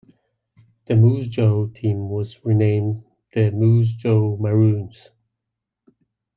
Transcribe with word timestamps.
The 0.85 0.95
Moose 0.95 1.27
Jaw 1.27 1.67
team 1.67 2.09
was 2.09 2.43
renamed 2.43 3.03
the 3.35 3.51
Moose 3.51 3.91
Jaw 3.93 4.35
Maroons. 4.35 5.11